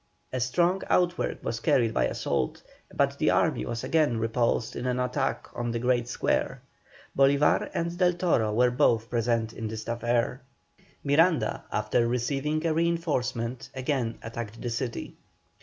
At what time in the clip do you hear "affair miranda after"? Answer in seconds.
9.87-12.07